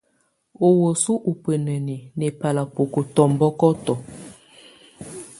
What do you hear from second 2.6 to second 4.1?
boko tɔmbɔkɔtɔ.